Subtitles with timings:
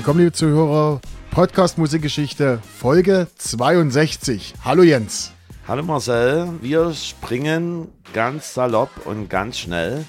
[0.00, 0.98] willkommen, liebe Zuhörer.
[1.30, 4.54] Podcast Musikgeschichte, Folge 62.
[4.64, 5.32] Hallo Jens.
[5.68, 10.06] Hallo Marcel, wir springen ganz salopp und ganz schnell.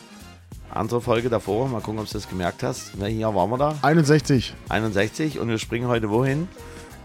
[0.74, 3.02] Andere Folge davor, mal gucken, ob du das gemerkt hast.
[3.02, 3.76] Welches Jahr waren wir da?
[3.82, 4.54] 61.
[4.70, 6.48] 61 und wir springen heute wohin?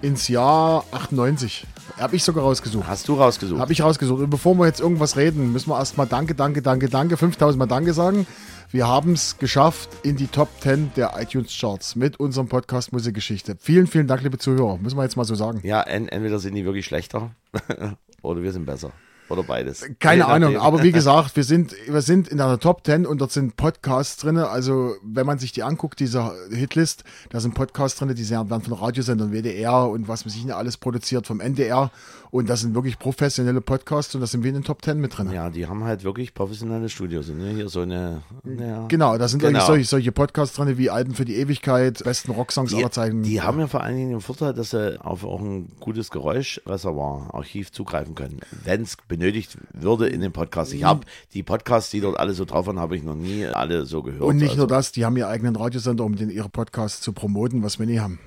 [0.00, 1.66] Ins Jahr 98.
[1.98, 2.86] Habe ich sogar rausgesucht.
[2.86, 3.60] Hast du rausgesucht?
[3.60, 4.22] Habe ich rausgesucht.
[4.22, 7.66] Und bevor wir jetzt irgendwas reden, müssen wir erstmal Danke, Danke, Danke, Danke, 5000 Mal
[7.66, 8.28] Danke sagen.
[8.76, 13.56] Wir haben es geschafft in die Top 10 der iTunes-Charts mit unserem Podcast Musikgeschichte.
[13.58, 14.76] Vielen, vielen Dank, liebe Zuhörer.
[14.76, 15.60] Müssen wir jetzt mal so sagen.
[15.62, 17.30] Ja, en entweder sind die wirklich schlechter
[18.20, 18.92] oder wir sind besser.
[19.28, 19.84] Oder beides.
[19.98, 20.66] Keine Je Ahnung, nachdem.
[20.66, 24.16] aber wie gesagt, wir sind, wir sind in einer Top 10 und dort sind Podcasts
[24.18, 24.38] drin.
[24.38, 28.62] Also, wenn man sich die anguckt, diese Hitlist, da sind Podcasts drin, die sind- werden
[28.62, 31.91] von Radiosendern WDR und was weiß ich nicht alles produziert vom NDR.
[32.30, 35.16] Und das sind wirklich professionelle Podcasts und das sind wir in den Top 10 mit
[35.16, 35.30] drin.
[35.33, 37.28] Ja, die haben halt wirklich professionelle Studios.
[37.28, 37.50] Ne?
[37.55, 38.22] Hier so eine.
[38.44, 38.86] Ja.
[38.88, 39.50] Genau, da sind Genau.
[39.58, 43.22] eigentlich solche, solche Podcasts drin wie Alben für die Ewigkeit, besten Rocksongs aller Zeiten.
[43.22, 47.30] Die haben ja vor allen Dingen den Vorteil, dass sie auf auch ein gutes Geräuschreservoir,
[47.34, 50.72] Archiv zugreifen können, wenn es benötigt würde in dem Podcast.
[50.72, 51.00] Ich habe
[51.33, 54.23] die Podcasts, die dort alle so drauf waren, habe ich noch nie alle so gehört.
[54.23, 57.12] und nicht also, nur das, die haben ihren eigenen Radiosender, um den ihre Podcasts zu
[57.12, 58.19] promoten, was wir nie haben.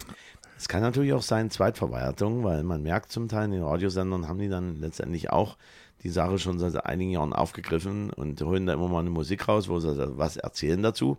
[0.58, 4.40] Es kann natürlich auch sein Zweitverwertung, weil man merkt zum Teil, in den Radiosendern haben
[4.40, 5.56] die dann letztendlich auch
[6.04, 9.70] die Sache schon seit einigen Jahren aufgegriffen und holen da immer mal eine Musik raus,
[9.70, 11.18] wo sie was erzählen dazu.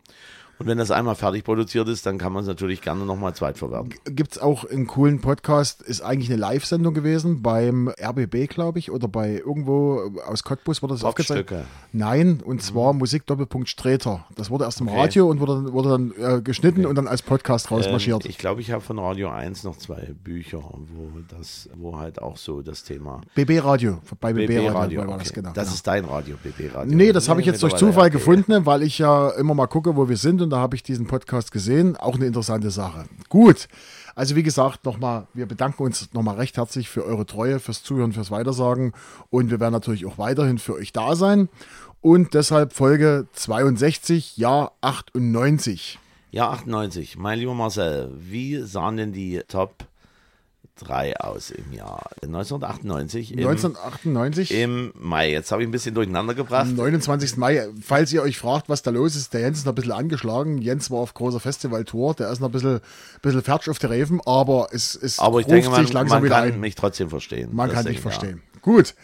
[0.61, 3.94] Und wenn das einmal fertig produziert ist, dann kann man es natürlich gerne nochmal zweitverwerten.
[4.05, 8.91] Gibt es auch einen coolen Podcast, ist eigentlich eine Live-Sendung gewesen beim RBB, glaube ich,
[8.91, 11.05] oder bei irgendwo aus Cottbus wurde das.
[11.05, 11.64] Rockstücke.
[11.92, 14.27] Nein, und zwar Musik Doppelpunkt Streter.
[14.36, 15.00] Das wurde erst im Okay.
[15.00, 18.25] Radio und wurde dann, wurde dann äh, geschnitten und dann als Podcast rausmarschiert.
[18.25, 22.20] Ähm, ich glaube, ich habe von Radio 1 noch zwei Bücher, wo das, wo halt
[22.20, 25.03] auch so das Thema BB Radio, bei BB, BB Radio, Radio.
[25.03, 25.16] Okay.
[25.19, 25.50] das, genau.
[25.54, 25.75] das genau.
[25.75, 26.94] ist dein Radio, BB Radio.
[26.94, 28.10] Nee, das habe ich jetzt durch Zufall okay.
[28.10, 31.06] gefunden, weil ich ja immer mal gucke, wo wir sind und da habe ich diesen
[31.06, 31.97] Podcast gesehen.
[31.97, 33.05] Auch eine interessante Sache.
[33.28, 33.69] Gut.
[34.15, 38.12] Also wie gesagt, nochmal, wir bedanken uns nochmal recht herzlich für eure Treue, fürs Zuhören,
[38.12, 38.93] fürs Weitersagen
[39.31, 41.49] und wir werden natürlich auch weiterhin für euch da sein.
[42.03, 45.99] Und deshalb Folge 62, Jahr 98.
[46.33, 47.19] Ja, 98.
[47.19, 49.87] Mein lieber Marcel, wie sahen denn die Top
[50.81, 53.33] 3 aus im Jahr 1998?
[53.33, 55.31] Im, 1998, Im Mai.
[55.31, 56.63] Jetzt habe ich ein bisschen durcheinander gebracht.
[56.63, 57.37] am 29.
[57.37, 57.69] Mai.
[57.83, 60.59] Falls ihr euch fragt, was da los ist, der Jens ist noch ein bisschen angeschlagen.
[60.59, 62.81] Jens war auf großer Festivaltour, der ist noch ein bisschen,
[63.23, 66.17] bisschen fertig auf der Reifen, aber es, es Aber ich ruft denke, man, sich langsam
[66.19, 66.61] man wieder kann ein.
[66.61, 67.51] mich trotzdem verstehen.
[67.53, 68.11] Man kann dich ich, ja.
[68.11, 68.43] verstehen.
[68.62, 68.95] Gut.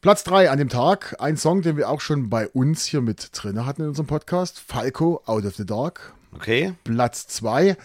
[0.00, 1.16] Platz 3 an dem Tag.
[1.18, 4.58] Ein Song, den wir auch schon bei uns hier mit drin hatten in unserem Podcast.
[4.66, 6.14] Falco, Out of the Dark.
[6.34, 6.72] Okay.
[6.84, 7.76] Platz 2.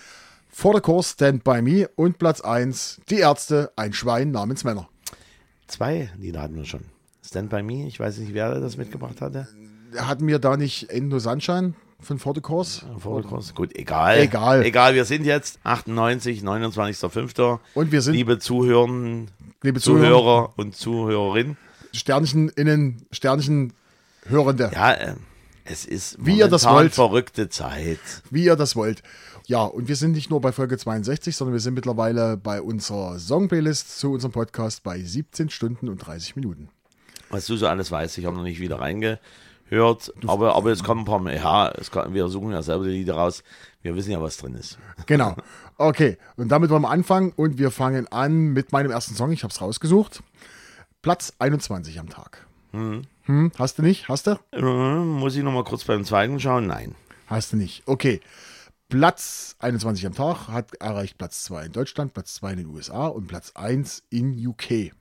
[0.58, 1.90] For the Course, Stand By Me.
[1.98, 3.02] Und Platz 1.
[3.10, 4.88] Die Ärzte, ein Schwein namens Männer.
[5.68, 6.86] Zwei Lieder hatten wir schon.
[7.22, 9.50] Stand By Me, ich weiß nicht, wer das mitgebracht hatte.
[9.98, 12.86] Hatten wir da nicht No Sunshine von For the Course?
[12.98, 13.54] Vorderkurs.
[13.54, 14.18] Gut, egal.
[14.20, 14.64] Egal.
[14.64, 17.60] Egal, wir sind jetzt 98, 29.05.
[17.74, 21.58] Und wir sind, Liebe Zuhörenden, liebe Zuhörer, Zuhörer und Zuhörerinnen.
[21.92, 23.74] Sternchen innen, Sternchen
[24.26, 24.72] Hörende.
[24.74, 25.16] Ja, äh,
[25.66, 26.94] es ist Wie ihr das wollt.
[26.94, 28.00] verrückte Zeit.
[28.32, 29.04] wie ihr das wollt.
[29.48, 33.20] Ja, und wir sind nicht nur bei Folge 62, sondern wir sind mittlerweile bei unserer
[33.20, 36.70] Song-Playlist zu unserem Podcast bei 17 Stunden und 30 Minuten.
[37.30, 41.02] Was du so alles weißt, ich habe noch nicht wieder reingehört, aber, aber es kommen
[41.02, 41.36] ein paar mehr.
[41.36, 43.44] Ja, es kann, wir suchen ja selber die Lieder raus.
[43.84, 44.80] Wir wissen ja, was drin ist.
[45.06, 45.36] Genau.
[45.78, 49.32] Okay, und damit wollen wir anfangen und wir fangen an mit meinem ersten Song.
[49.32, 50.24] Ich habe es rausgesucht.
[51.04, 52.48] Platz 21 am Tag.
[52.72, 54.10] Hm, hast du nicht?
[54.10, 54.40] Hast du?
[54.52, 56.68] Äh, Muss ich noch mal kurz beim zweiten schauen?
[56.68, 56.96] Nein.
[57.28, 57.84] Hast du nicht.
[57.86, 58.22] Okay.
[58.90, 63.08] Platz 21 am Tag hat erreicht Platz 2 in Deutschland, Platz 2 in den USA
[63.08, 64.92] und Platz 1 in UK.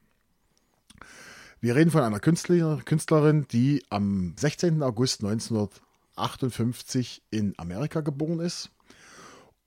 [1.60, 4.82] Wir reden von einer Künstler, Künstlerin, die am 16.
[4.82, 8.70] August 1958 in Amerika geboren ist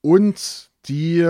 [0.00, 1.20] und die,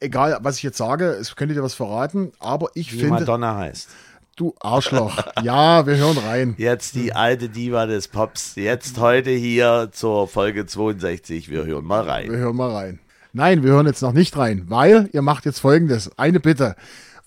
[0.00, 3.56] egal was ich jetzt sage, es könnte dir was verraten, aber ich Wie finde, Madonna
[3.56, 3.88] heißt.
[4.36, 5.16] Du Arschloch.
[5.42, 6.54] ja, wir hören rein.
[6.58, 8.54] Jetzt die alte Diva des Pops.
[8.56, 11.50] Jetzt heute hier zur Folge 62.
[11.50, 12.30] Wir hören mal Wir rein.
[12.30, 12.98] hören mal rein.
[13.32, 16.10] Nein, wir hören jetzt noch nicht rein, weil ihr macht jetzt folgendes.
[16.18, 16.76] Eine Bitte.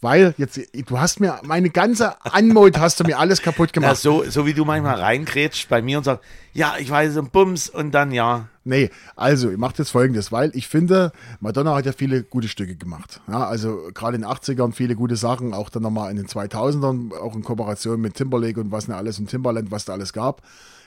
[0.02, 3.98] Weil jetzt, du hast mir meine ganze Anmut, hast du mir alles kaputt gemacht.
[3.98, 6.24] so, so wie du manchmal reinkrätscht bei mir und sagst,
[6.54, 8.48] ja, ich weiß, und Bums und dann ja.
[8.64, 11.12] Nee, also, ihr macht jetzt folgendes, weil ich finde,
[11.42, 13.20] Madonna hat ja viele gute Stücke gemacht.
[13.28, 17.14] Ja, also gerade in den 80ern viele gute Sachen, auch dann nochmal in den 2000ern,
[17.18, 20.44] auch in Kooperation mit Timberlake und was nicht alles und Timberland, was da alles gab.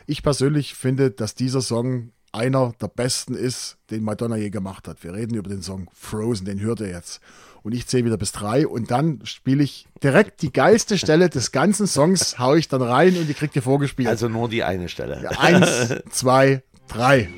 [0.07, 5.05] Ich persönlich finde, dass dieser Song einer der besten ist, den Madonna je gemacht hat.
[5.05, 7.21] Wir reden über den Song Frozen, den hört ihr jetzt.
[7.63, 11.53] Und ich zähle wieder bis drei und dann spiele ich direkt die geilste Stelle des
[11.53, 14.09] ganzen Songs, hau ich dann rein und die kriegt ihr vorgespielt.
[14.09, 15.31] Also nur die eine Stelle.
[15.39, 17.29] Eins, zwei, drei.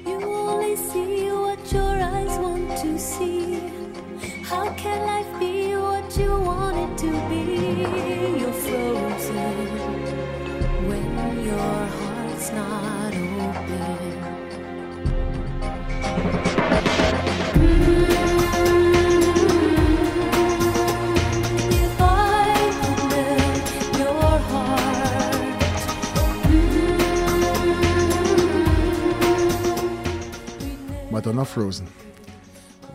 [31.25, 31.87] Madonna Frozen.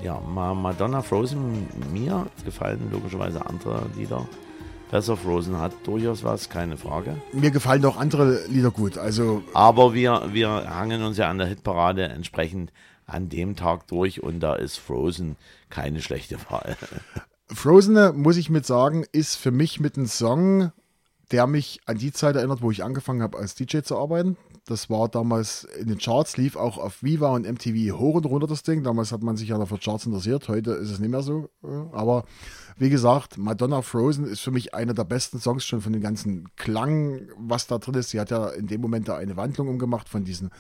[0.04, 4.28] Ja, Ma- Madonna Frozen, mir gefallen logischerweise andere Lieder
[4.92, 5.18] besser.
[5.18, 7.16] Frozen hat durchaus was, keine Frage.
[7.34, 9.00] Mir gefallen auch andere Lieder gut.
[9.00, 12.72] Also Aber wir, wir hangen uns ja an der Hitparade entsprechend
[13.08, 15.36] an dem Tag durch und da ist Frozen
[15.72, 16.78] keine schlechte Wahl.
[17.52, 20.72] Frozen, muss ich mit sagen, ist für mich mit einem Song,
[21.32, 24.38] der mich an die Zeit erinnert, wo ich angefangen habe, als DJ zu arbeiten.
[24.70, 28.46] Das war damals in den Charts, lief auch auf Viva und MTV hoch und runter
[28.46, 28.84] das Ding.
[28.84, 31.50] Damals hat man sich ja noch für Charts interessiert, heute ist es nicht mehr so.
[31.64, 32.26] äh, Aber
[32.78, 36.56] wie gesagt, Madonna Frozen ist für mich einer der besten Songs schon von dem ganzen
[36.56, 38.12] Klang, was da drin ist.
[38.12, 40.52] Sie hat ja in dem Moment da eine Wandlung umgemacht von diesem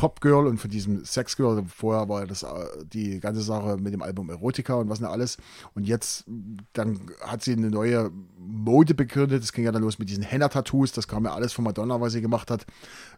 [0.00, 1.62] Pop-Girl und von diesem Sex-Girl.
[1.68, 2.48] Vorher war das äh,
[2.90, 5.36] die ganze Sache mit dem Album Erotica und was nicht alles.
[5.74, 6.24] Und jetzt,
[6.72, 9.42] dann hat sie eine neue Mode begründet.
[9.42, 10.92] Es ging ja dann los mit diesen Henna-Tattoos.
[10.92, 12.64] Das kam ja alles von Madonna, was sie gemacht hat.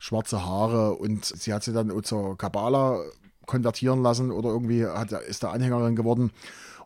[0.00, 3.00] Schwarze Haare und sie hat sie dann zur Kabbalah
[3.46, 6.32] konvertieren lassen oder irgendwie hat, ist da Anhängerin geworden.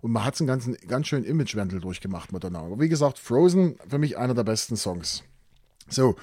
[0.03, 2.61] Und man hat einen ganzen, ganz schönen Imagewandel durchgemacht, Madonna.
[2.61, 5.23] Aber wie gesagt, Frozen für mich einer der besten Songs.
[5.89, 6.17] So,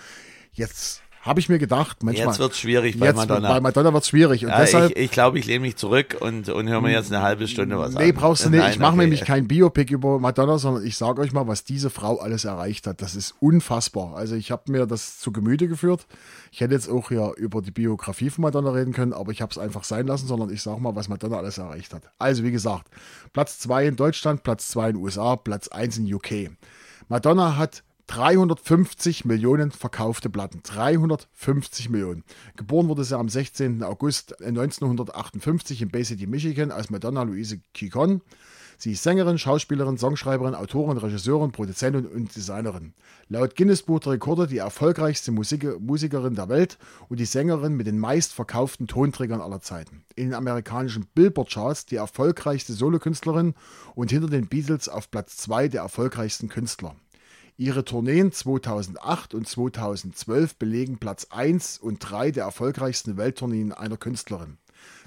[0.52, 2.28] jetzt habe ich mir gedacht, manchmal.
[2.28, 3.48] Jetzt wird's schwierig bei jetzt, Madonna.
[3.48, 4.44] Bei Madonna wird es schwierig.
[4.44, 7.14] Und Ja, deshalb, ich ich glaube, ich lehne mich zurück und, und höre mir jetzt
[7.14, 8.04] eine halbe Stunde was an.
[8.04, 8.60] Nee, brauchst du nicht.
[8.60, 9.02] Nein, ich mache okay.
[9.02, 12.88] nämlich kein Biopic über Madonna, sondern ich sage euch mal, was diese Frau alles erreicht
[12.88, 13.02] hat.
[13.02, 14.18] Das ist unfassbar.
[14.18, 16.08] Also ich habe mir das zu Gemüte geführt.
[16.52, 19.52] Ich hätte jetzt auch hier über die Biografie von Madonna reden können, aber ich habe
[19.52, 22.04] es einfach sein lassen, sondern ich sage mal, was Madonna alles erreicht hat.
[22.19, 22.88] Also wie gesagt,
[23.31, 26.52] Platz 2 in Deutschland, Platz 2 in den USA, Platz 1 in UK.
[27.08, 30.62] Madonna hat 350 Millionen verkaufte Platten.
[30.64, 32.24] 350 Millionen.
[32.56, 33.84] Geboren wurde sie am 16.
[33.84, 38.22] August 1958 in Bay City, Michigan, als Madonna Louise Kikon.
[38.78, 42.94] Sie ist Sängerin, Schauspielerin, Songschreiberin, Autorin, Regisseurin, Produzentin und Designerin.
[43.30, 46.78] Laut Guinness Buch der Rekorde die erfolgreichste Musik Musikerin der Welt
[47.08, 50.04] und die Sängerin mit den meistverkauften Tonträgern aller Zeiten.
[50.16, 53.54] In den amerikanischen Billboard-Charts die erfolgreichste Solokünstlerin
[53.96, 56.96] und hinter den Beatles auf Platz 2 der erfolgreichsten Künstler.
[57.56, 64.58] Ihre Tourneen 2008 und 2012 belegen Platz 1 und 3 der erfolgreichsten Welttourneen einer Künstlerin.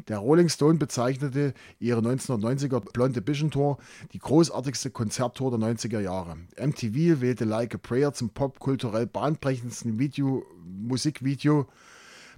[0.06, 3.78] Der Rolling Stone bezeichnete ihre 1990er Blonde Vision Tour
[4.12, 6.36] die großartigste Konzerttour der 90er Jahre.
[6.56, 11.66] MTV wählte Like a Prayer zum popkulturell bahnbrechendsten Video, Musikvideo.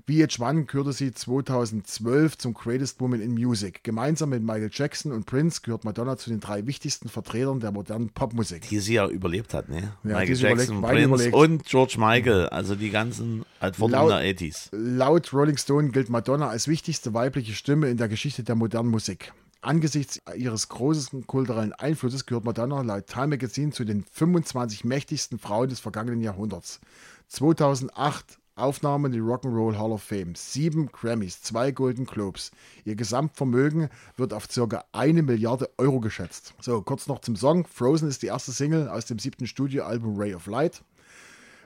[0.08, 3.84] VH1 kürte sie 2012 zum Greatest Woman in Music.
[3.84, 8.08] Gemeinsam mit Michael Jackson und Prince gehört Madonna zu den drei wichtigsten Vertretern der modernen
[8.08, 8.68] Popmusik.
[8.70, 9.92] Die sie ja überlebt hat, ne?
[10.02, 11.34] die Michael Jackson, Prince überlegt.
[11.34, 14.68] und George Michael, also die ganzen Altvorteile Laut- der 80s.
[14.72, 19.34] Laut Rolling Stone gilt Madonna als wichtigste weibliche Stimme in der Geschichte der modernen Musik.
[19.60, 25.68] Angesichts ihres großen kulturellen Einflusses gehört Madonna laut Time Magazine zu den 25 mächtigsten Frauen
[25.68, 26.80] des vergangenen Jahrhunderts.
[27.26, 32.50] 2008 Aufnahme in die Rock'n'Roll Hall of Fame, sieben Grammys, zwei Golden Globes.
[32.84, 36.54] Ihr Gesamtvermögen wird auf circa eine Milliarde Euro geschätzt.
[36.60, 37.66] So, kurz noch zum Song.
[37.66, 40.82] Frozen ist die erste Single aus dem siebten Studioalbum Ray of Light.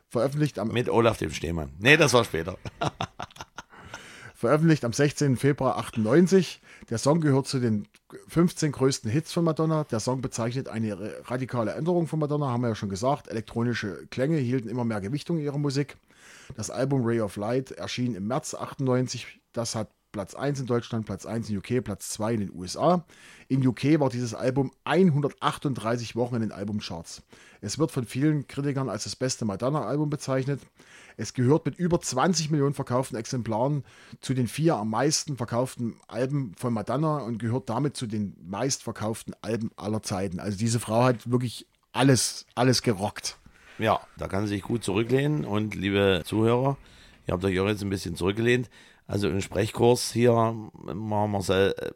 [0.08, 1.70] Veröffentlicht am Mit Olaf dem Stehmann.
[1.78, 2.58] Nee, das war später.
[4.34, 5.36] veröffentlicht am 16.
[5.36, 6.60] Februar 98.
[6.90, 7.86] Der Song gehört zu den
[8.28, 9.84] 15 größten Hits von Madonna.
[9.84, 13.28] Der Song bezeichnet eine ra- radikale Änderung von Madonna, haben wir ja schon gesagt.
[13.28, 15.96] Elektronische Klänge hielten immer mehr Gewichtung in ihrer Musik.
[16.56, 19.40] Das Album Ray of Light erschien im März 98.
[19.52, 23.04] Das hat Platz 1 in Deutschland, Platz 1 in UK, Platz 2 in den USA.
[23.48, 27.22] In UK war dieses Album 138 Wochen in den Albumcharts.
[27.62, 30.60] Es wird von vielen Kritikern als das beste Madonna-Album bezeichnet.
[31.16, 33.84] Es gehört mit über 20 Millionen verkauften Exemplaren
[34.20, 39.34] zu den vier am meisten verkauften Alben von Madonna und gehört damit zu den meistverkauften
[39.40, 40.40] Alben aller Zeiten.
[40.40, 43.38] Also diese Frau hat wirklich alles, alles gerockt.
[43.78, 45.44] Ja, da kann sie sich gut zurücklehnen.
[45.44, 46.76] Und liebe Zuhörer,
[47.26, 48.68] ihr habt euch auch jetzt ein bisschen zurückgelehnt.
[49.06, 50.54] Also im Sprechkurs hier,
[50.94, 51.90] Marcel, äh,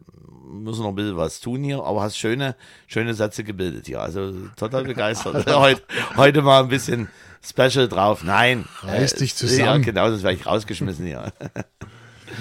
[0.48, 2.56] müssen noch ein bisschen was tun hier, aber hast schöne,
[2.86, 4.00] schöne Sätze gebildet hier.
[4.00, 5.46] Also total begeistert.
[5.54, 5.82] heute,
[6.16, 7.08] heute mal ein bisschen
[7.42, 8.24] Special drauf.
[8.24, 8.64] Nein.
[8.82, 9.64] Reiß äh, dich zusammen.
[9.64, 11.32] Ja, genau, das wäre ich rausgeschmissen hier.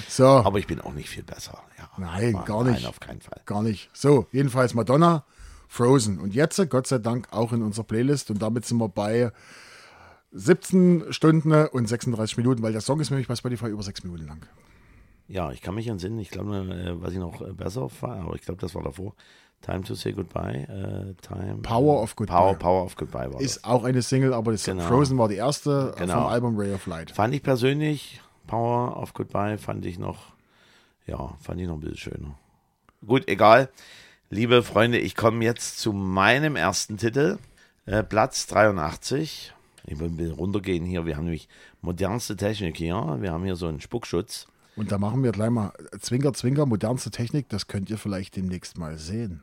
[0.10, 1.62] So, Aber ich bin auch nicht viel besser.
[1.78, 2.82] Ja, Nein, gar nicht.
[2.82, 3.40] Nein, auf keinen Fall.
[3.46, 3.90] gar nicht.
[3.94, 5.24] So, jedenfalls Madonna,
[5.68, 6.20] Frozen.
[6.20, 8.32] Und jetzt, Gott sei Dank, auch in unserer Playlist.
[8.32, 9.32] Und damit sind wir bei
[10.32, 14.26] 17 Stunden und 36 Minuten, weil der Song ist nämlich bei Spotify über 6 Minuten
[14.28, 14.46] lang.
[15.28, 16.20] Ja, ich kann mich entsinnen.
[16.20, 19.14] Ich glaube, äh, was ich noch äh, besser war, aber ich glaube, das war davor.
[19.62, 20.68] Time to say goodbye.
[20.68, 22.36] Äh, time, Power of Goodbye.
[22.36, 24.84] Power, Power of Goodbye war Ist auch eine Single, aber das Genau.
[24.84, 26.14] Frozen war die erste Genau.
[26.16, 27.10] vom Album Ray of Light.
[27.12, 27.16] das.
[27.16, 30.34] Fand ich persönlich, Power of Goodbye fand ich noch,
[31.08, 32.38] ja, fand ich noch ein bisschen schöner.
[33.08, 33.70] gut, egal.
[34.36, 37.38] Liebe Freunde, ich komme jetzt zu meinem ersten Titel.
[37.86, 39.54] Äh, Platz 83.
[39.86, 41.06] Ich will runtergehen hier.
[41.06, 41.48] Wir haben nämlich
[41.80, 43.16] modernste Technik hier.
[43.22, 44.48] Wir haben hier so einen Spuckschutz.
[44.76, 47.48] Und da machen wir gleich mal Zwinker, Zwinker, modernste Technik.
[47.48, 49.42] Das könnt ihr vielleicht demnächst mal sehen.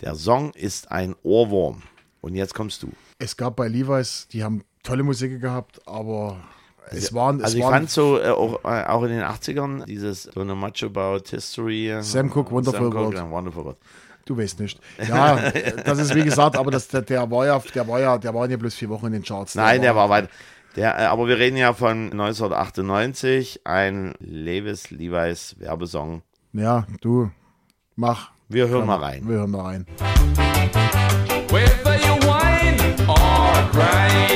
[0.00, 1.82] Der Song ist ein Ohrwurm.
[2.20, 2.92] Und jetzt kommst du.
[3.18, 6.36] Es gab bei Levi's, die haben tolle Musik gehabt, aber
[6.88, 7.38] es waren.
[7.38, 10.54] Es Also ich waren fand so äh, auch, äh, auch in den 80ern dieses Don't
[10.54, 11.90] much about history.
[11.90, 13.16] äh, Sam Cooke, Wonderful Sam World.
[13.16, 13.78] ja, Wonderful World.
[14.24, 14.78] Du weißt nicht.
[15.08, 15.50] Ja,
[15.84, 18.48] das ist wie gesagt, aber das, der, der war ja, der war ja, der waren
[18.48, 19.56] ja bloß vier Wochen in den Charts.
[19.56, 20.28] Nein, der war weit.
[20.76, 26.22] Der, äh, aber wir reden ja von 1998, ein Levis Levi's Werbesong.
[26.52, 27.30] Ja, du,
[27.96, 28.32] mach.
[28.48, 29.28] Wir hören mal rein.
[29.28, 29.86] Wir hören mal rein.
[31.48, 34.33] Whether you whine or grind.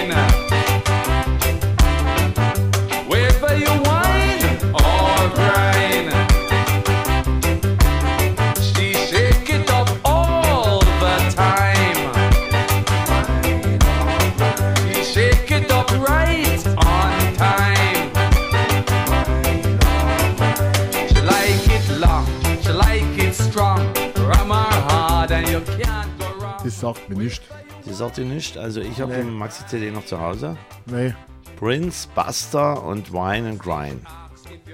[26.95, 27.43] Sagt mir nicht.
[27.87, 28.57] Die sagt ihr nicht.
[28.59, 29.19] Also ich habe Nee.
[29.23, 30.57] den Maxi-CD noch zu Hause.
[30.87, 31.15] Nee.
[31.57, 34.03] Prince, Buster und Wine and Grind.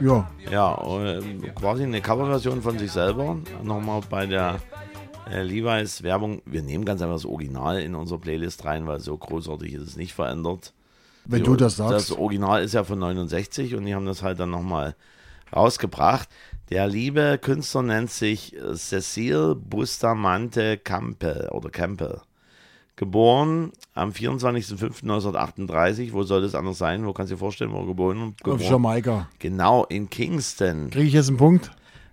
[0.00, 3.36] Ja, Ja, ähm, quasi eine Coverversion von sich selber.
[3.62, 4.56] Nochmal bei der
[5.30, 6.42] äh, Levi's Werbung.
[6.44, 9.96] Wir nehmen ganz einfach das Original in unsere Playlist rein, weil so großartig ist es
[9.96, 10.72] nicht verändert.
[11.26, 11.92] wenn Die- du das sagst.
[12.10, 14.94] Das Original ist ja von 69 und die haben das halt dann nochmal
[15.54, 16.28] rausgebracht.
[16.70, 22.22] Der liebe Künstler nennt sich äh, Cecil Bustamante Campbell oder Campbell.
[22.96, 26.12] Geboren am 24.05.1938.
[26.12, 27.04] Wo soll das anders sein?
[27.06, 28.60] Wo kannst du dir vorstellen, wo er geboren Auf geboren?
[28.60, 29.28] Jamaika.
[29.40, 30.88] Genau, in Kingston.
[30.90, 31.70] Kriege ich jetzt einen Punkt?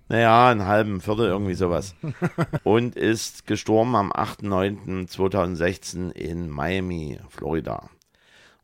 [0.10, 1.96] Naja, einen halben Viertel, irgendwie sowas.
[2.64, 7.90] Und ist gestorben am 8.9.2016 in Miami, Florida.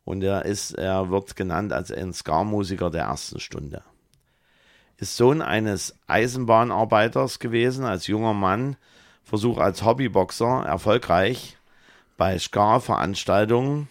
[0.04, 3.82] Und er ist, er wird genannt als ein Ska-Musiker der ersten Stunde.
[4.98, 8.76] Ist Sohn eines Eisenbahnarbeiters gewesen, als junger Mann,
[9.22, 11.56] Versuch als Hobbyboxer, erfolgreich.
[12.16, 13.88] Bei Ska-Veranstaltungen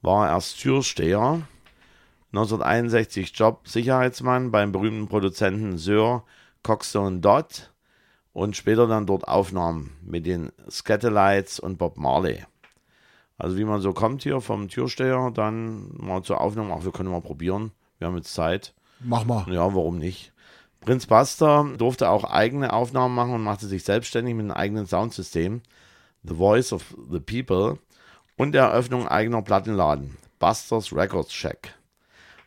[0.00, 1.42] war er erst Türsteher,
[2.32, 6.22] 1961 Job Sicherheitsmann beim berühmten Produzenten Sir
[6.62, 7.70] Coxstone Dodd
[8.32, 12.44] und später dann dort Aufnahmen mit den Scatterlights und Bob Marley.
[13.36, 17.10] Also wie man so kommt hier vom Türsteher, dann mal zur Aufnahme, ach wir können
[17.10, 18.72] mal probieren, wir haben jetzt Zeit.
[19.00, 19.46] Mach mal.
[19.52, 20.32] Ja, warum nicht?
[20.80, 25.62] Prinz Buster durfte auch eigene Aufnahmen machen und machte sich selbstständig mit einem eigenen Soundsystem,
[26.22, 27.78] The Voice of the People,
[28.36, 31.74] und der Eröffnung eigener Plattenladen, Busters Records Check.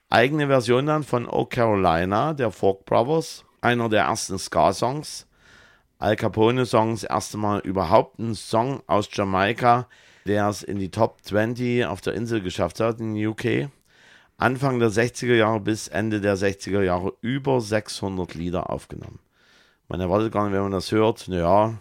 [0.10, 5.28] Eigene Version dann von Oh Carolina, der Fork Brothers, einer der ersten Ska-Songs.
[5.98, 9.88] Al Capone-Songs, erste Mal überhaupt ein Song aus Jamaika,
[10.28, 13.70] der es in die Top 20 auf der Insel geschafft hat, in UK.
[14.38, 19.20] Anfang der 60er Jahre bis Ende der 60er Jahre über 600 Lieder aufgenommen.
[19.88, 21.78] Man erwartet gar nicht, wenn man das hört, naja,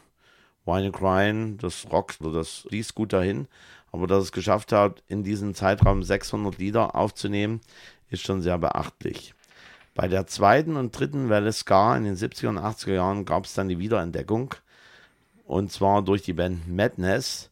[0.65, 3.49] Wine and Crying, das rockt oder das liest gut dahin.
[3.91, 7.61] Aber dass es geschafft hat, in diesem Zeitraum 600 Lieder aufzunehmen,
[8.11, 9.35] ist schon sehr beachtlich.
[9.95, 13.55] Bei der zweiten und dritten Welle Ska in den 70er und 80er Jahren gab es
[13.55, 14.55] dann die Wiederentdeckung.
[15.45, 17.51] Und zwar durch die Band Madness.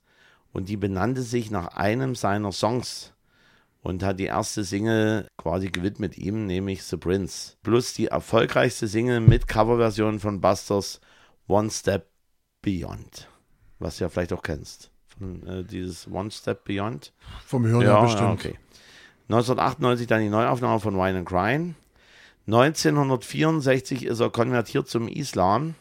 [0.53, 3.13] Und die benannte sich nach einem seiner Songs
[3.83, 7.57] und hat die erste Single quasi gewidmet ihm, nämlich The Prince.
[7.63, 11.01] Plus die erfolgreichste Single mit Coverversion von Busters
[11.49, 12.07] One Step
[12.63, 13.29] Beyond.
[13.79, 14.91] Was du ja vielleicht auch kennst.
[15.19, 17.13] Von äh, dieses One Step Beyond.
[17.47, 18.33] Vom Hören her bestimmt.
[18.33, 18.59] okay.
[19.29, 21.77] 1998 dann die Neuaufnahme von Wine and Crying.
[22.47, 25.75] 1964 ist er konvertiert zum Islam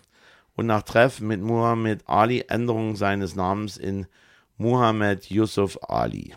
[0.56, 4.06] und nach Treffen mit Muhammad Ali Änderung seines Namens in
[4.58, 6.36] Muhammad Yusuf Ali.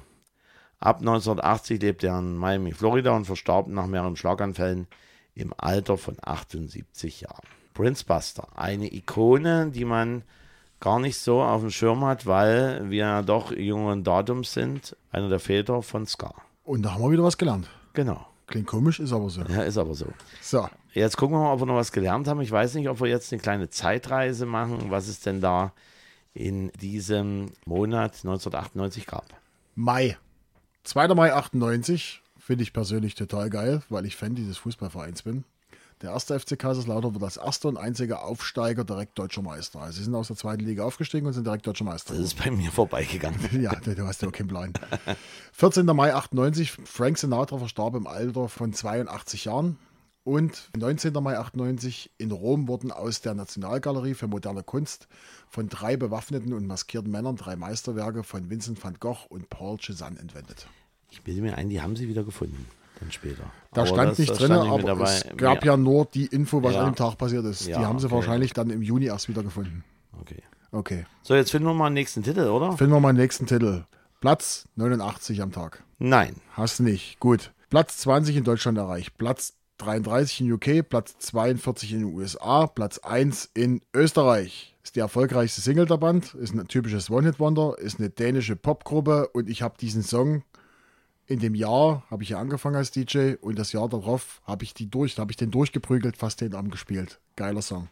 [0.83, 4.89] Ab 1980 lebte er in Miami, Florida und verstarb nach mehreren Schlaganfällen
[5.37, 7.47] im Alter von 78 Jahren.
[7.73, 10.23] Prince Buster, eine Ikone, die man
[10.81, 15.29] gar nicht so auf dem Schirm hat, weil wir ja doch jungen Datums sind, einer
[15.29, 16.35] der Väter von Ska.
[16.65, 17.71] Und da haben wir wieder was gelernt.
[17.93, 18.27] Genau.
[18.49, 19.43] Klingt komisch, ist aber so.
[19.43, 20.07] Ja, ist aber so.
[20.41, 22.41] So, Jetzt gucken wir mal, ob wir noch was gelernt haben.
[22.41, 25.73] Ich weiß nicht, ob wir jetzt eine kleine Zeitreise machen, was es denn da
[26.35, 29.25] in diesem Monat 1998 gab.
[29.75, 30.19] Mai.
[30.85, 31.09] 2.
[31.09, 35.45] Mai 98 finde ich persönlich total geil, weil ich Fan dieses Fußballvereins bin.
[36.03, 39.81] Der erste FC Kaiserslautern wird als erster und einziger Aufsteiger direkt deutscher Meister.
[39.81, 42.15] Also sie sind aus der zweiten Liga aufgestiegen und sind direkt deutscher Meister.
[42.15, 43.39] Das ist bei mir vorbeigegangen.
[43.63, 44.73] Ja, du hast ja auch keinen Plan.
[45.53, 45.87] 14.
[45.87, 49.79] Mai 98, Frank Sinatra verstarb im Alter von 82 Jahren.
[50.25, 51.13] Und 19.
[51.15, 55.09] Mai 98 in Rom wurden aus der Nationalgalerie für moderne Kunst
[55.49, 60.19] von drei bewaffneten und maskierten Männern drei Meisterwerke von Vincent van Gogh und Paul Cézanne
[60.21, 60.69] entwendet.
[61.11, 62.67] Ich bilde mir ein, die haben sie wieder gefunden.
[63.01, 63.43] Dann später.
[63.75, 65.13] Da Aber stand das- nicht das drin, stand aber dabei.
[65.13, 66.81] es gab ja nur die Info, was Ja.
[66.85, 67.67] an dem Tag passiert ist.
[67.67, 68.15] Ja, die haben sie okay.
[68.15, 69.83] wahrscheinlich dann im Juni erst wieder gefunden.
[70.21, 70.41] Okay.
[70.71, 71.05] Okay.
[71.23, 72.77] So, jetzt finden wir mal den nächsten Titel, oder?
[72.79, 73.85] Finden wir mal den nächsten Titel.
[74.21, 75.83] Platz 89 am Tag.
[75.99, 76.37] Nein.
[76.53, 77.19] Hast nicht.
[77.19, 77.53] Gut.
[77.71, 79.19] Platz 20 in Deutschland erreicht.
[79.19, 84.75] Platz 33 in UK, Platz 42 in den USA, Platz 1 in Österreich.
[84.83, 89.49] Ist die erfolgreichste Single der Band, ist ein typisches One-Hit-Wonder, ist eine dänische Popgruppe und
[89.49, 90.43] ich habe diesen Song
[91.27, 94.75] in dem Jahr, habe ich ja angefangen als DJ und das Jahr darauf habe ich
[94.75, 97.21] die durch, habe ich den durchgeprügelt, fast den Abend gespielt.
[97.37, 97.89] Geiler Song.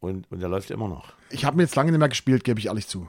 [0.00, 1.12] Und, und der läuft immer noch.
[1.30, 3.08] Ich habe ihn jetzt lange nicht mehr gespielt, gebe ich ehrlich zu.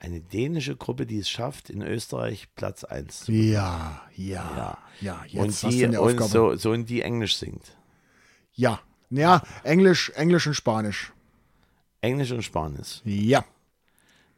[0.00, 5.22] Eine dänische Gruppe, die es schafft, in Österreich Platz 1 zu Ja, ja, ja.
[5.28, 7.76] jetzt und die und so, so und die Englisch singt.
[8.54, 11.12] Ja, ja, Englisch, Englisch und Spanisch.
[12.00, 13.02] Englisch und Spanisch.
[13.04, 13.44] Ja.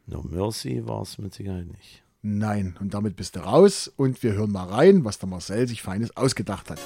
[0.07, 2.03] No Mercy war es mit Sicherheit nicht.
[2.23, 5.81] Nein, und damit bist du raus und wir hören mal rein, was der Marcel sich
[5.81, 6.81] Feines ausgedacht hat.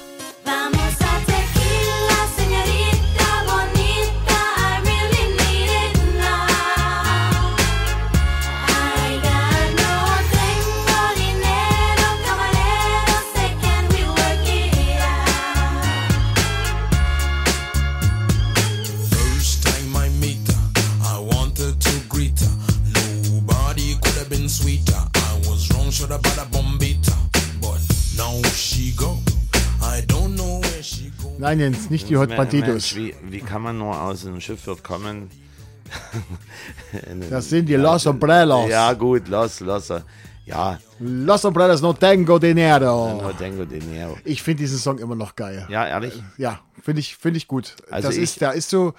[31.37, 32.29] Nein, Jens, nicht die Hot.
[32.29, 35.29] Mensch, wie, wie kann man nur aus einem Schiffwirt kommen?
[37.29, 38.69] Das sind die Los Umbrellas.
[38.69, 39.91] Ja, gut, los, los.
[40.45, 43.21] Ja, Los Umbrellas no tengo dinero.
[43.21, 44.17] no tengo dinero.
[44.23, 45.65] Ich finde diesen Song immer noch geil.
[45.69, 46.21] Ja, ehrlich?
[46.37, 47.75] Ja, finde ich, finde ich gut.
[47.91, 48.93] Also das ich- ist, der ist so,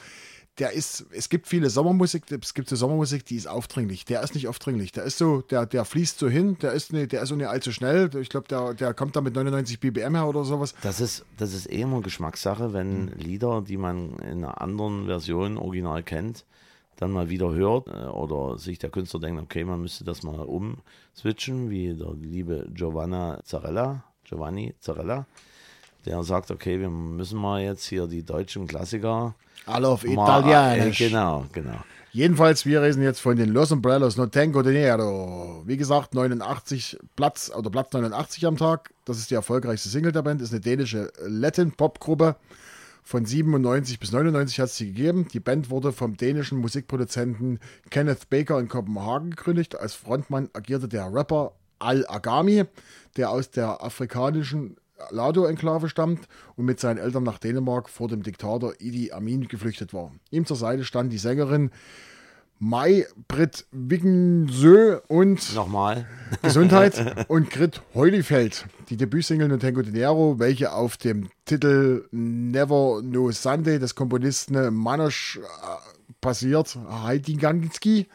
[0.58, 4.04] der ist, es gibt viele Sommermusik, es gibt so Sommermusik, die ist aufdringlich.
[4.04, 4.92] Der ist nicht aufdringlich.
[4.92, 7.46] Der ist so, der, der fließt so hin, der ist, ne, der ist so nicht
[7.46, 8.10] allzu schnell.
[8.20, 10.74] Ich glaube, der, der kommt da mit 99 BBM her oder sowas.
[10.82, 15.58] Das ist, das ist eh immer Geschmackssache, wenn Lieder, die man in einer anderen Version
[15.58, 16.44] original kennt,
[16.96, 20.40] dann mal wieder hört äh, oder sich der Künstler denkt, okay, man müsste das mal
[20.40, 25.26] umswitchen, wie der liebe Giovanna Zarella, Giovanni Zarella,
[26.08, 29.34] der sagt, okay, wir müssen mal jetzt hier die deutschen Klassiker
[29.66, 30.98] Alle auf mal, äh, Italienisch.
[30.98, 31.76] genau, genau.
[32.12, 35.62] Jedenfalls, wir reden jetzt von den Los Umbrellas No Tengo Dinero.
[35.66, 38.90] Wie gesagt, 89 Platz oder Platz 89 am Tag.
[39.04, 40.40] Das ist die erfolgreichste Single der Band.
[40.40, 42.36] Ist eine dänische Latin-Pop-Gruppe.
[43.02, 45.28] Von 97 bis 99 hat es sie gegeben.
[45.32, 49.78] Die Band wurde vom dänischen Musikproduzenten Kenneth Baker in Kopenhagen gegründet.
[49.78, 52.64] Als Frontmann agierte der Rapper Al Agami,
[53.18, 54.76] der aus der afrikanischen
[55.10, 60.12] Lado-Enklave stammt und mit seinen Eltern nach Dänemark vor dem Diktator Idi Amin geflüchtet war.
[60.30, 61.70] Ihm zur Seite stand die Sängerin
[62.60, 66.06] Mai Britt Wiggensö und Nochmal.
[66.42, 68.66] Gesundheit und Grit Heulifeld.
[68.88, 75.38] Die Debütsingle No Tengo Dinero, welche auf dem Titel Never No Sunday des Komponisten Manos
[75.40, 75.46] äh,
[76.20, 78.08] basiert, Heidinganski,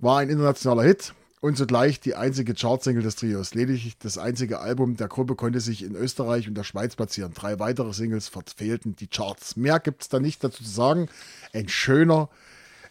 [0.00, 3.52] war ein internationaler Hit und zugleich die einzige Chartsingle des Trios.
[3.54, 7.34] Lediglich das einzige Album der Gruppe konnte sich in Österreich und der Schweiz platzieren.
[7.34, 9.54] Drei weitere Singles verfehlten die Charts.
[9.54, 11.10] Mehr gibt es da nicht dazu zu sagen.
[11.52, 12.30] Ein schöner,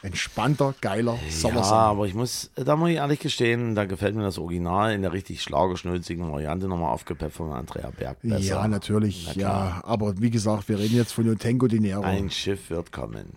[0.03, 1.75] entspannter, geiler Ja, Sommersong.
[1.75, 5.13] aber ich muss, da muss ich ehrlich gestehen, da gefällt mir das Original in der
[5.13, 8.37] richtig schlagerschnulzigen Variante nochmal aufgepeppt von Andrea Berg besser.
[8.37, 9.81] Ja, natürlich, ja.
[9.83, 12.03] Aber wie gesagt, wir reden jetzt von No Tengo Dinero.
[12.03, 13.33] Ein Schiff wird kommen.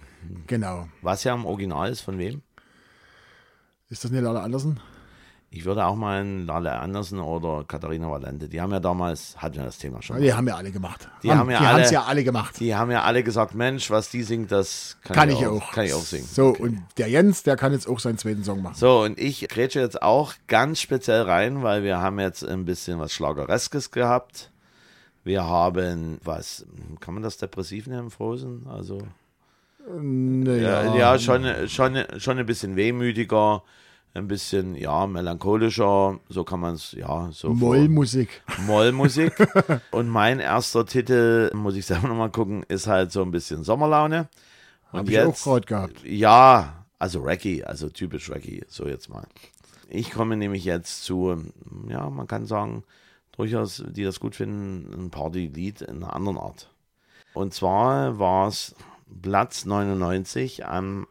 [0.47, 0.89] Genau.
[1.01, 2.43] Was ja im Original ist, von wem?
[3.89, 4.79] Ist das nicht Lala Andersen?
[5.49, 9.57] Ich würde auch mal einen Lale Andersen oder Katharina Valente, die haben ja damals, hatten
[9.57, 10.21] wir das Thema schon.
[10.21, 11.09] Die haben ja alle gemacht.
[11.23, 12.59] Die haben ja die alle- es ja alle gemacht.
[12.61, 15.63] Die haben ja alle gesagt, Mensch, was die singt, das kann, kann ich, ich auch,
[15.63, 15.73] auch.
[15.73, 16.27] Kann ich auch singen.
[16.31, 18.75] So, und der Jens, der kann jetzt auch seinen zweiten Song machen.
[18.77, 22.99] So, und ich grätsche jetzt auch ganz speziell rein, weil wir haben jetzt ein bisschen
[22.99, 24.51] was Schlagereskes gehabt.
[25.25, 26.67] Wir haben, was,
[27.01, 28.67] kann man das depressiv nennen, Frozen?
[28.69, 28.99] Also,
[29.89, 33.63] Naja, ja, ja schon, schon, schon ein bisschen wehmütiger,
[34.17, 37.51] ein bisschen, ja, melancholischer, so kann man es, ja, so.
[37.51, 38.43] Mollmusik.
[38.67, 39.33] Mollmusik.
[39.91, 44.29] Und mein erster Titel, muss ich selber nochmal gucken, ist halt so ein bisschen Sommerlaune.
[44.93, 46.05] Und Hab ich auch gerade gehabt.
[46.05, 49.27] Ja, also Reggae, also typisch Reggae, so jetzt mal.
[49.89, 51.37] Ich komme nämlich jetzt zu,
[51.89, 52.85] ja, man kann sagen,
[53.37, 56.71] durchaus, die das gut finden, ein Partylied in einer anderen Art.
[57.35, 58.75] Und zwar war es
[59.23, 61.07] Platz 99 an,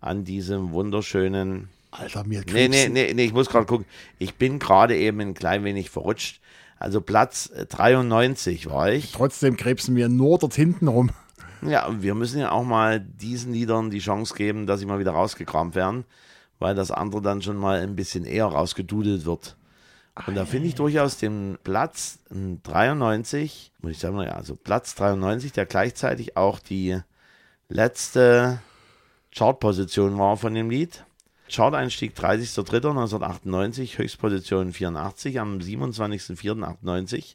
[0.00, 3.86] an diesem wunderschönen Alter, mir Nee, nee, nee, nee, ich muss gerade gucken.
[4.18, 6.40] Ich bin gerade eben ein klein wenig verrutscht.
[6.78, 9.12] Also Platz äh, 93 war ich.
[9.12, 11.10] Trotzdem krebsen mir nur dort hinten rum.
[11.62, 15.10] Ja, wir müssen ja auch mal diesen Liedern die Chance geben, dass sie mal wieder
[15.10, 16.04] rausgekramt werden,
[16.58, 19.56] weil das andere dann schon mal ein bisschen eher rausgedudelt wird.
[20.26, 24.94] Und da finde ich durchaus den Platz äh, 93, muss ich sagen, ja, also Platz
[24.94, 26.98] 93, der gleichzeitig auch die
[27.68, 28.60] letzte
[29.34, 31.04] Chartposition war von dem Lied.
[31.50, 37.34] Chart-Einstieg 30.03.1998, Höchstposition 84 am 27.04.98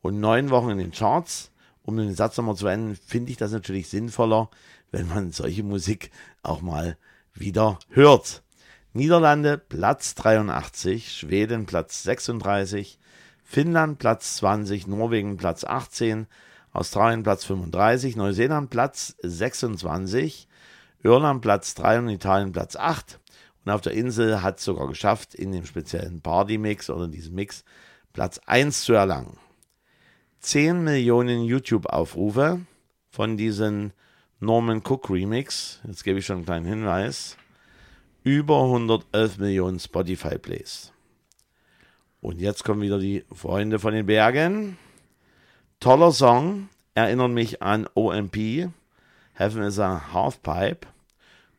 [0.00, 1.50] und neun Wochen in den Charts.
[1.82, 4.50] Um den Satz nochmal zu enden, finde ich das natürlich sinnvoller,
[4.90, 6.10] wenn man solche Musik
[6.42, 6.96] auch mal
[7.34, 8.42] wieder hört.
[8.92, 12.98] Niederlande Platz 83, Schweden Platz 36,
[13.44, 16.26] Finnland Platz 20, Norwegen Platz 18,
[16.72, 20.48] Australien Platz 35, Neuseeland Platz 26,
[21.02, 23.19] Irland Platz 3 und Italien Platz 8.
[23.64, 27.64] Und auf der Insel hat es sogar geschafft, in dem speziellen Party-Mix oder diesem Mix
[28.12, 29.36] Platz 1 zu erlangen.
[30.40, 32.60] 10 Millionen YouTube-Aufrufe
[33.10, 33.92] von diesem
[34.40, 35.80] Norman Cook Remix.
[35.86, 37.36] Jetzt gebe ich schon einen kleinen Hinweis.
[38.22, 40.92] Über 111 Millionen Spotify-Plays.
[42.22, 44.78] Und jetzt kommen wieder die Freunde von den Bergen.
[45.78, 48.70] Toller Song, erinnert mich an OMP.
[49.34, 50.86] Heaven is a Halfpipe.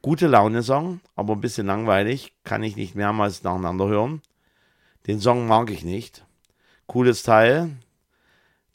[0.01, 2.33] Gute Laune-Song, aber ein bisschen langweilig.
[2.43, 4.23] Kann ich nicht mehrmals nacheinander hören.
[5.05, 6.25] Den Song mag ich nicht.
[6.87, 7.69] Cooles Teil.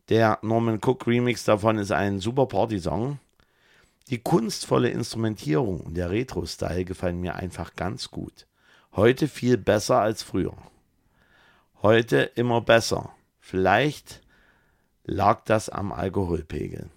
[0.08, 3.18] Der Norman Cook Remix davon ist ein super Party-Song.
[4.08, 8.46] Die kunstvolle Instrumentierung und der Retro-Style gefallen mir einfach ganz gut.
[8.94, 10.54] Heute viel besser als früher.
[11.82, 13.10] Heute immer besser.
[13.40, 14.22] Vielleicht
[15.02, 16.88] lag das am Alkoholpegel.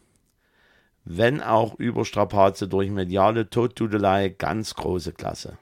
[1.12, 5.58] Wenn auch Überstrapaze durch mediale Totdudelei ganz große Klasse.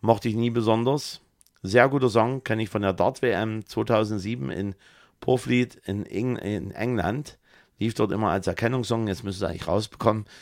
[0.00, 1.20] Mochte ich nie besonders.
[1.62, 4.74] Sehr guter Song, kenne ich von der Dart WM 2007 in
[5.20, 7.38] Porfleet in, Eng in England.
[7.78, 10.24] Lief dort immer als Erkennungssong, jetzt müsste eigentlich rausbekommen.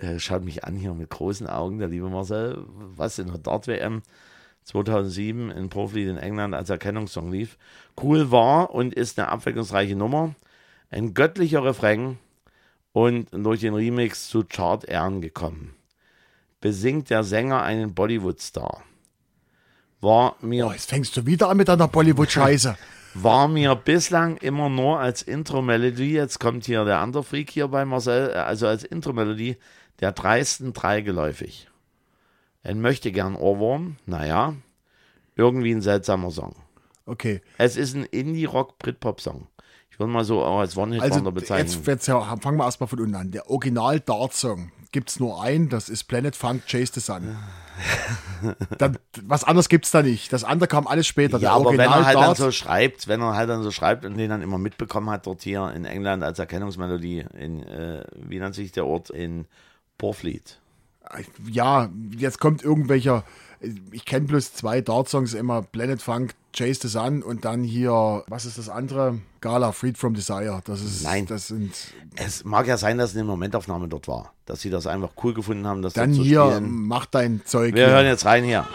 [0.00, 3.66] Äh, Schaut mich an hier mit großen Augen, der liebe Marcel, was in der Dart
[3.66, 4.02] WM
[4.62, 7.58] 2007 in Porfleet in England als Erkennungssong lief.
[8.00, 10.36] Cool war und ist eine abwechslungsreiche Nummer.
[10.88, 12.16] Ein göttlicher Refrain
[12.92, 15.74] und durch den Remix zu Chart-Ehren gekommen.
[16.60, 18.82] Besingt der Sänger einen Bollywood-Star.
[20.00, 22.76] War mir Oh, jetzt fängst du wieder an mit deiner Bollywood-Scheiße.
[23.14, 27.84] war mir bislang immer nur als Intro-Melodie, jetzt kommt hier der andere Freak hier bei
[27.84, 29.56] Marcel, äh, also als Intro-Melodie
[30.00, 31.68] der dreisten drei geläufig.
[32.62, 34.54] Ein möchte gern Ohrwurm, naja,
[35.36, 36.54] irgendwie ein seltsamer Song.
[37.06, 37.40] Okay.
[37.56, 39.46] Es ist ein Indie-Rock-Britpop-Song.
[39.98, 41.66] Ich würde mal so auch als One-Hit-Wonder Also bezeichnen.
[41.66, 43.32] jetzt, jetzt fangen wir erstmal von unten an.
[43.32, 47.36] Der Original-Dart-Song gibt es nur einen, das ist Planet Funk Chase the Sun.
[48.78, 50.32] Dann, was anderes gibt es da nicht.
[50.32, 51.38] Das andere kam alles später.
[51.38, 54.16] ja, aber wenn er halt dann so schreibt, wenn er halt dann so schreibt und
[54.16, 58.54] den dann immer mitbekommen hat dort hier in England als Erkennungsmelodie in, äh, wie nennt
[58.54, 59.46] sich der Ort, in
[59.98, 60.60] Porfleet.
[61.50, 63.24] ja, jetzt kommt irgendwelcher,
[63.92, 68.44] ich kenne bloß zwei Dart-Songs immer, Planet Funk, Chase the Sun und dann hier, was
[68.46, 69.18] ist das andere?
[69.40, 70.60] Gala, Freed from Desire.
[70.64, 71.26] Das ist, Nein.
[71.26, 71.72] das sind,
[72.16, 75.66] Es mag ja sein, dass eine Momentaufnahme dort war, dass sie das einfach cool gefunden
[75.66, 76.86] haben, das dann hier, spielen.
[76.86, 77.74] mach dein Zeug.
[77.74, 77.94] Wir hier.
[77.94, 78.66] hören jetzt rein hier.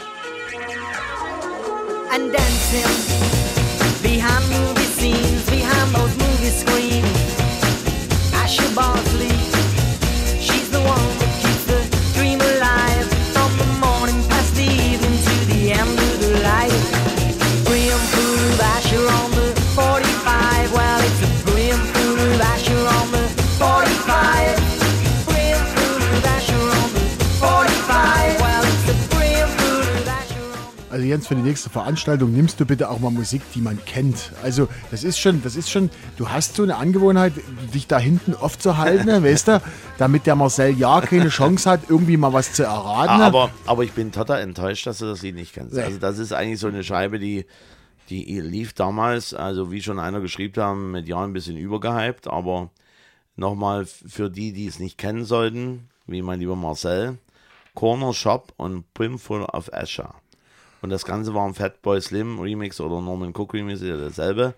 [2.15, 4.83] and dancing behind
[31.13, 34.32] Jens, für die nächste Veranstaltung nimmst du bitte auch mal Musik, die man kennt.
[34.41, 37.34] Also das ist schon, das ist schon, du hast so eine Angewohnheit,
[37.71, 39.62] dich da hinten oft zu halten, weißt du,
[39.99, 43.21] damit der Marcel ja keine Chance hat, irgendwie mal was zu erraten.
[43.21, 45.78] Aber, aber ich bin total enttäuscht, dass du das Lied nicht kennst.
[45.78, 47.45] Also das ist eigentlich so eine Scheibe, die
[48.10, 52.71] Die lief damals, also wie schon einer geschrieben haben, mit Jahren ein bisschen übergehypt, aber
[53.36, 57.19] nochmal für die, die es nicht kennen sollten, wie mein lieber Marcel,
[57.76, 60.15] Corner Shop und Brimful of Asher.
[60.84, 64.54] Und das Ganze war ein Fatboy Slim Remix oder Norman Cook Remix, ja dasselbe.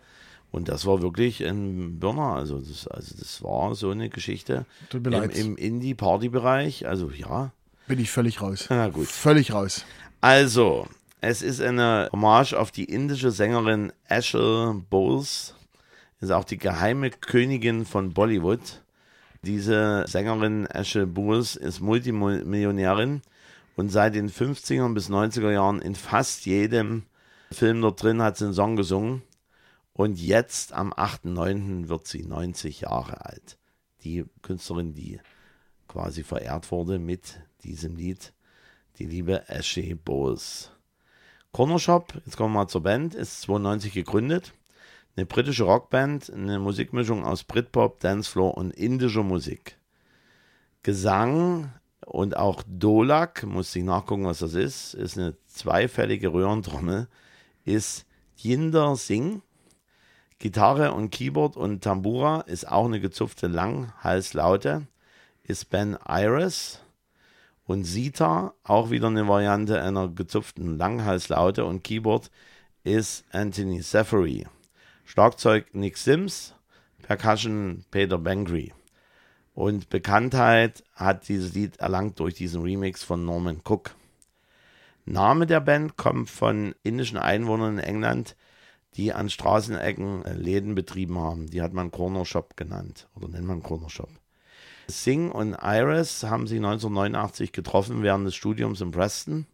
[0.51, 2.33] Und das war wirklich ein Burner.
[2.33, 5.37] Also das, also das war so eine Geschichte Tut mir im, leid.
[5.37, 6.87] im Indie-Party-Bereich.
[6.87, 7.51] Also ja,
[7.87, 8.65] Bin ich völlig raus.
[8.69, 9.05] Na gut.
[9.05, 9.85] Völlig raus.
[10.19, 10.87] also,
[11.21, 15.53] es ist eine Hommage auf die indische Sängerin Ashel Bowles.
[16.21, 18.81] Ist auch die geheime Königin von Bollywood.
[19.43, 23.21] Diese Sängerin Ashel Bowles ist Multimillionärin
[23.75, 27.03] und seit den 50er bis 90er Jahren in fast jedem
[27.51, 29.21] Film dort drin hat sie einen Song gesungen.
[29.93, 31.87] Und jetzt am 8.9.
[31.87, 33.57] wird sie 90 Jahre alt.
[34.03, 35.19] Die Künstlerin, die
[35.87, 38.33] quasi verehrt wurde mit diesem Lied,
[38.97, 40.71] die liebe Ashley Bowles.
[41.53, 44.53] Corner Shop, jetzt kommen wir mal zur Band, ist 92 gegründet.
[45.15, 49.77] Eine britische Rockband, eine Musikmischung aus Britpop, Dancefloor und indischer Musik.
[50.83, 51.71] Gesang
[52.05, 57.07] und auch Dolak, muss ich nachgucken, was das ist, ist eine zweifällige Röhrentrommel,
[57.65, 59.41] ist Jinder Singh.
[60.37, 64.85] Gitarre und Keyboard und Tambura ist auch eine gezupfte Langhalslaute,
[65.43, 66.81] ist Ben Iris.
[67.65, 72.29] Und Sita, auch wieder eine Variante einer gezupften Langhalslaute und Keyboard,
[72.83, 74.45] ist Anthony Zaffery.
[75.05, 76.53] Schlagzeug Nick Sims,
[77.01, 78.73] Percussion Peter Bangry.
[79.55, 83.95] Und Bekanntheit hat dieses Lied erlangt durch diesen Remix von Norman Cook.
[85.05, 88.35] Name der Band kommt von indischen Einwohnern in England,
[88.95, 91.47] die an Straßenecken äh, Läden betrieben haben.
[91.47, 94.09] Die hat man Corner Shop genannt oder nennt man Corner Shop.
[94.87, 99.47] Singh und Iris haben sich 1989 getroffen während des Studiums in Preston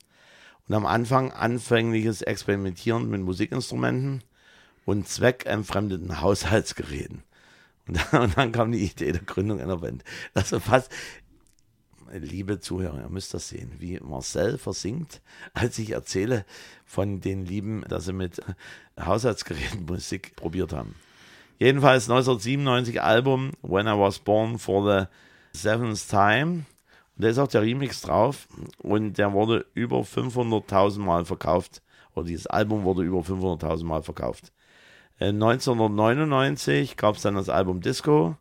[0.67, 4.23] und am Anfang anfängliches Experimentieren mit Musikinstrumenten
[4.85, 7.23] und zweckentfremdeten Haushaltsgeräten.
[7.87, 10.03] Und dann, und dann kam die Idee der Gründung einer Band.
[10.33, 10.91] Das ist fast,
[12.11, 15.21] liebe Zuhörer, ihr müsst das sehen, wie Marcel versinkt,
[15.53, 16.45] als ich erzähle
[16.85, 18.41] von den Lieben, dass sie mit
[18.99, 20.95] Haushaltsgeräten Musik probiert haben.
[21.59, 25.07] Jedenfalls 1997 Album When I Was Born for the
[25.57, 26.65] Seventh Time.
[27.15, 28.47] Und da ist auch der Remix drauf
[28.79, 31.83] und der wurde über 500.000 Mal verkauft.
[32.13, 34.51] Oder dieses Album wurde über 500.000 Mal verkauft.
[35.21, 38.37] Äh, 1999 gab es dann das Album Disco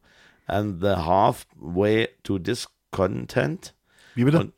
[0.47, 3.75] and the Halfway to Discontent.
[4.15, 4.41] Wie bitte?
[4.41, 4.55] Und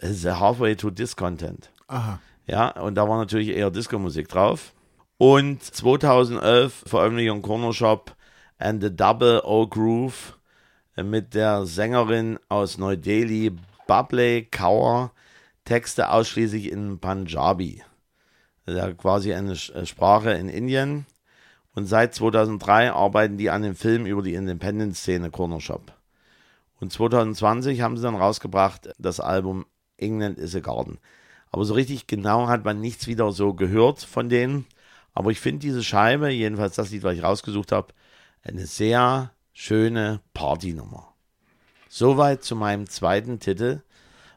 [0.00, 1.70] The Halfway to Discontent.
[1.88, 2.20] Aha.
[2.46, 4.74] Ja, und da war natürlich eher Disco-Musik drauf.
[5.16, 8.14] Und 2011 Veröffentlichung Corner Shop
[8.58, 10.38] and the Double O Groove
[10.96, 13.52] mit der Sängerin aus Neu-Delhi,
[13.86, 15.12] Babley Kaur,
[15.64, 17.82] Texte ausschließlich in Punjabi.
[18.66, 21.06] Ja, quasi eine Sprache in Indien.
[21.74, 25.92] Und seit 2003 arbeiten die an dem Film über die Independent-Szene Corner Shop.
[26.80, 30.98] Und 2020 haben sie dann rausgebracht das Album England is a Garden.
[31.50, 34.66] Aber so richtig genau hat man nichts wieder so gehört von denen.
[35.12, 37.94] Aber ich finde diese Scheibe, jedenfalls das Lied, was ich rausgesucht habe,
[38.42, 41.14] eine sehr schöne Partynummer.
[41.88, 43.82] Soweit zu meinem zweiten Titel,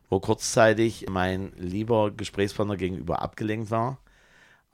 [0.09, 3.99] wo kurzzeitig mein lieber Gesprächspartner gegenüber abgelenkt war.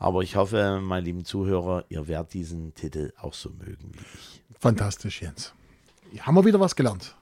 [0.03, 4.41] Aber ich hoffe, meine lieben Zuhörer, ihr werdet diesen Titel auch so mögen wie ich.
[4.59, 5.53] Fantastisch, Jens.
[6.19, 7.15] Haben wir wieder was gelernt.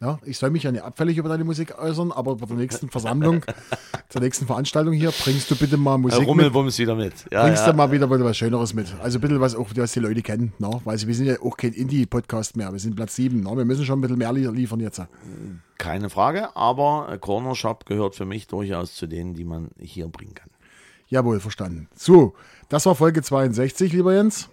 [0.00, 2.88] Ja, ich soll mich ja nicht abfällig über deine Musik äußern, aber bei der nächsten
[2.88, 3.44] Versammlung,
[4.08, 6.28] zur nächsten Veranstaltung hier, bringst du bitte mal Musik mit.
[6.28, 7.12] Rummelwumms wieder mit.
[7.32, 7.72] Ja, Bringst ja.
[7.72, 8.94] du mal wieder was Schöneres mit.
[9.02, 10.70] Also ein bisschen was auch, was die Leute kennen, ne?
[10.84, 12.70] Weil wir sind ja auch kein Indie-Podcast mehr.
[12.72, 13.40] Wir sind Platz 7.
[13.40, 13.56] Ne?
[13.56, 15.02] Wir müssen schon ein bisschen mehr li- liefern jetzt.
[15.78, 20.34] Keine Frage, aber Corner Shop gehört für mich durchaus zu denen, die man hier bringen
[20.34, 20.50] kann.
[21.08, 21.88] Jawohl, verstanden.
[21.94, 22.34] So,
[22.68, 24.48] das war Folge 62, lieber Jens.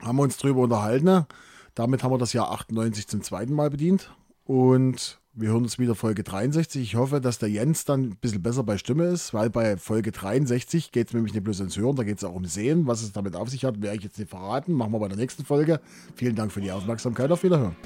[0.00, 1.26] Haben wir uns drüber unterhalten.
[1.74, 4.10] Damit haben wir das Jahr 98 zum zweiten Mal bedient.
[4.44, 6.82] Und wir hören uns wieder Folge 63.
[6.82, 10.12] Ich hoffe, dass der Jens dann ein bisschen besser bei Stimme ist, weil bei Folge
[10.12, 12.86] 63 geht es nämlich nicht bloß ums Hören, da geht es auch um Sehen.
[12.86, 14.72] Was es damit auf sich hat, werde ich jetzt nicht verraten.
[14.72, 15.80] Machen wir bei der nächsten Folge.
[16.14, 17.30] Vielen Dank für die Aufmerksamkeit.
[17.30, 17.76] Auf Wiederhören.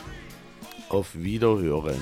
[0.91, 2.01] Auf Wiederhören.